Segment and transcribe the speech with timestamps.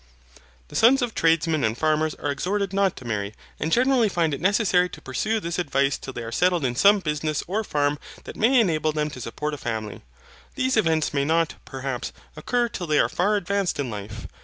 [0.69, 4.41] The sons of tradesmen and farmers are exhorted not to marry, and generally find it
[4.41, 8.35] necessary to pursue this advice till they are settled in some business or farm that
[8.35, 10.01] may enable them to support a family.
[10.55, 14.25] These events may not, perhaps, occur till they are far advanced in life.